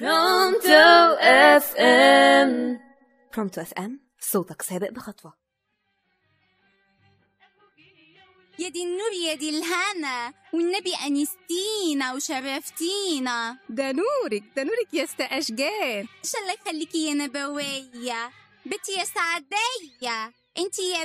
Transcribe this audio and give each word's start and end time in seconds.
برونتو 0.00 1.16
اف 1.20 1.76
ام 1.76 2.80
برونتو 3.34 3.60
اف 3.60 3.72
ام 3.72 4.00
صوتك 4.20 4.62
سابق 4.62 4.90
بخطوة. 4.90 5.32
يا 8.58 8.68
دي 8.68 8.82
النور 8.82 9.12
يا 9.12 9.34
دي 9.34 9.50
الهنا 9.50 10.34
والنبي 10.52 10.94
أنستينا 10.94 12.12
وشرفتينا. 12.12 13.58
ده 13.68 13.92
نورك 13.92 14.42
ده 14.56 14.62
نورك 14.62 14.94
يا 14.94 15.04
است 15.04 15.20
أشجان 15.20 16.00
إن 16.00 16.24
شاء 16.24 16.40
الله 16.42 16.52
يخليكي 16.52 17.06
يا 17.08 17.14
نبوية. 17.14 18.30
بنتي 18.66 18.92
يا 18.98 19.04
سعدية. 19.04 20.32
أنتي 20.58 20.90
يا 20.90 21.04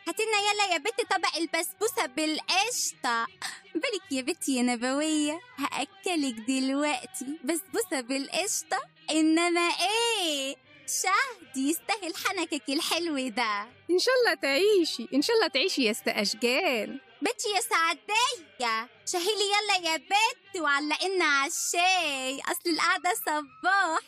بت 0.00 0.08
هاتلنا 0.08 0.38
يلا 0.52 0.72
يا 0.72 0.78
بت 0.78 1.00
طبق 1.10 1.36
البسبوسة 1.36 2.06
بالقشطة. 2.06 3.26
بالك 3.74 4.12
يا 4.12 4.22
بنتي 4.22 4.56
يا 4.56 4.62
نبوية 4.62 5.40
هأكلك 5.58 6.34
دلوقتي 6.48 7.38
بسبوسة 7.44 8.00
بالقشطة. 8.00 8.80
إنما 9.10 9.60
إيه؟ 9.60 10.56
شهد 11.02 11.56
يستاهل 11.56 12.14
حنكك 12.24 12.68
الحلو 12.68 13.28
ده. 13.28 13.62
إن 13.90 13.98
شاء 13.98 14.14
الله 14.20 14.34
تعيشي 14.34 15.08
إن 15.14 15.22
شاء 15.22 15.36
الله 15.36 15.48
تعيشي 15.48 15.84
يا 15.84 15.90
است 15.90 16.08
أشجان. 16.08 17.00
بنتي 17.22 17.48
يا 17.56 17.60
سعدية 17.60 18.88
شهيلي 19.06 19.46
يلا 19.54 19.90
يا 19.90 19.96
بت 19.96 20.60
وعلقنا 20.60 21.24
على 21.24 21.52
الشاي. 21.52 22.40
أصل 22.40 22.70
القعدة 22.70 23.14
صباح 23.26 24.00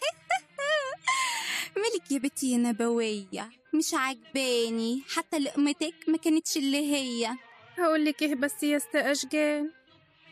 مالك 1.93 2.11
يا 2.13 2.19
بنتي 2.19 2.53
يا 2.53 2.59
نبوية. 2.59 3.51
مش 3.75 3.95
عجباني 3.95 5.03
حتى 5.17 5.39
لقمتك 5.39 5.95
ما 6.09 6.19
كانتش 6.19 6.57
اللي 6.57 6.93
هي. 6.93 7.31
هقول 7.79 8.05
لك 8.05 8.23
إيه 8.23 8.35
بس 8.35 8.63
يا 8.63 8.77
است 8.77 8.97
أشجان 8.97 9.71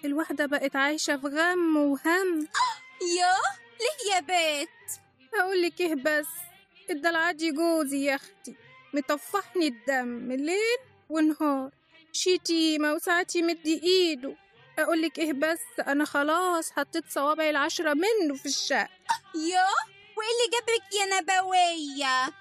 الواحدة 0.05 0.47
بقت 0.47 0.77
عايشة 0.77 1.17
في 1.17 1.27
غم 1.27 1.77
وهم. 1.77 2.49
يا 3.19 3.35
ليه 3.81 4.15
يا 4.15 4.21
بت 4.21 5.01
هقول 5.39 5.63
لك 5.63 5.81
إيه 5.81 5.95
بس 5.95 6.27
الدلع 6.91 7.33
دي 7.33 7.51
جوزي 7.53 8.05
يا 8.05 8.15
أختي. 8.15 8.57
مطفحني 8.95 9.67
الدم 9.67 10.33
ليل 10.33 10.79
ونهار 11.11 11.71
شتيمة 12.13 12.93
وساعات 12.93 13.37
يمد 13.37 13.67
إيده. 13.67 14.37
أقول 14.79 15.03
لك 15.03 15.19
إيه 15.19 15.33
بس 15.33 15.61
أنا 15.89 16.05
خلاص 16.05 16.73
حطيت 16.73 17.05
صوابعي 17.11 17.51
العشرة 17.51 17.95
منه 17.95 18.35
في 18.35 18.47
الشقة. 18.47 18.89
يا 19.35 19.67
وايه 20.21 20.29
اللي 20.33 20.49
جابك 20.53 20.95
يا 20.95 21.21
نبوية. 21.21 22.33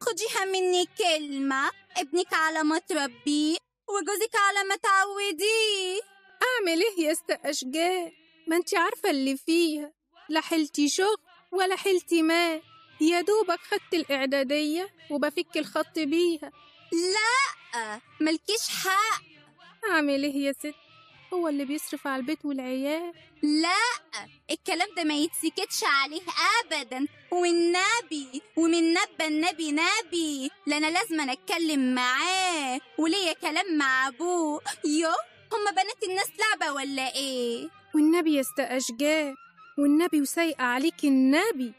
خديها 0.00 0.44
مني 0.44 0.88
كلمة 0.98 1.70
ابنك 1.96 2.34
على 2.34 2.62
ما 2.62 2.78
تربيه 2.78 3.56
وجوزك 3.88 4.36
على 4.36 4.68
ما 4.68 4.76
تعوديه. 4.76 6.00
أعمل 6.42 6.82
إيه 6.82 7.06
يا 7.06 7.12
است 7.12 7.30
أشجان 7.30 8.12
ما 8.46 8.56
أنت 8.56 8.74
عارفة 8.74 9.10
اللي 9.10 9.36
فيها 9.36 9.92
لا 10.28 10.40
حلتي 10.40 10.88
شغل 10.88 11.16
ولا 11.52 11.76
حلتي 11.76 12.22
مال. 12.22 12.62
يا 13.00 13.20
دوبك 13.20 13.60
خدت 13.60 13.94
الإعدادية 13.94 14.94
وبفك 15.10 15.56
الخط 15.56 15.98
بيها. 15.98 16.52
لا 16.92 18.00
ملكيش 18.20 18.68
حق. 18.68 19.22
أعمل 19.90 20.24
إيه 20.24 20.36
يا 20.46 20.52
ست. 20.52 20.74
هو 21.34 21.48
اللي 21.48 21.64
بيصرف 21.64 22.06
على 22.06 22.20
البيت 22.20 22.44
والعيال؟ 22.44 23.12
لا 23.42 24.26
الكلام 24.50 24.88
ده 24.96 25.04
ما 25.04 25.14
يتسكتش 25.14 25.84
عليه 25.84 26.22
ابدا. 26.64 27.06
والنبي 27.30 28.42
ومن 28.56 28.92
نبى 28.92 29.26
النبي 29.26 29.72
نبي. 29.72 30.50
لأنا 30.66 30.86
لازم 30.86 31.20
أنا 31.20 31.32
أتكلم 31.32 31.94
معاه. 31.94 32.80
وليا 32.98 33.32
كلام 33.32 33.76
مع 33.78 34.08
أبوه. 34.08 34.60
يو 34.84 35.10
هما 35.52 35.70
بنات 35.70 36.02
الناس 36.08 36.30
لعبة 36.40 36.72
ولا 36.72 37.14
إيه؟ 37.14 37.68
والنبي 37.94 38.34
يا 38.34 38.40
است 38.40 38.60
أشجان 38.60 39.34
والنبي 39.78 40.20
وسايقة 40.20 40.64
عليك 40.64 41.04
النبي. 41.04 41.72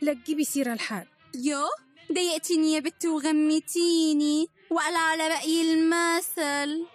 لا 0.00 0.12
تجيبي 0.12 0.44
سيرة 0.44 0.74
لحد. 0.74 1.06
يو 1.34 1.66
ضايقتيني 2.12 2.72
يا 2.72 2.80
بت 2.80 3.06
وغمتيني 3.06 4.48
وقال 4.70 4.96
على 4.96 5.28
رأي 5.28 5.72
المثل. 5.72 6.86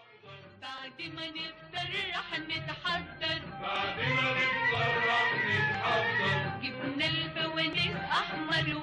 نتفرح 1.96 2.40
نتحضر. 2.40 3.40
بعد 3.62 3.98
ما 4.00 4.28
نتفرح 4.40 5.28
نتحضر. 5.48 6.40
جبنا 6.64 7.06
الفوانيس 7.06 7.96
أحمر 8.12 8.75